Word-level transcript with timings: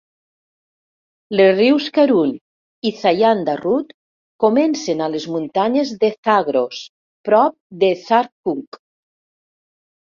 Les 1.39 1.51
rius 1.59 1.89
Karun 1.97 2.31
i 2.91 2.93
Zayanda-Rud 3.03 3.93
comencen 4.47 5.05
a 5.05 5.11
les 5.17 5.29
muntanyes 5.37 5.95
de 6.07 6.13
Zagros, 6.17 6.83
prop 7.31 7.61
de 7.85 7.95
Zardkuh. 8.09 8.61